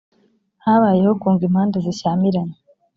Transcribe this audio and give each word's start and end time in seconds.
habayeho 0.63 1.13
kunga 1.21 1.43
impande 1.49 1.75
zishyamiranye 1.85 2.57